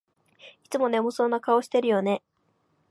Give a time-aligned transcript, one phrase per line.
[0.63, 2.23] いつも眠そうな顔してるよね